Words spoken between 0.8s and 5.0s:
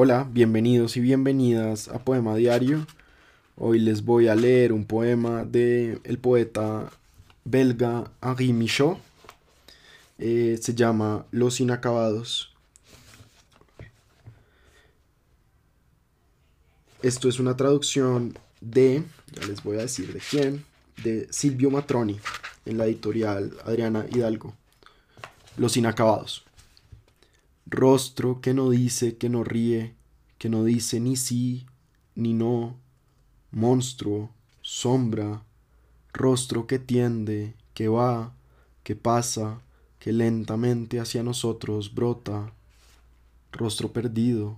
y bienvenidas a Poema Diario. Hoy les voy a leer un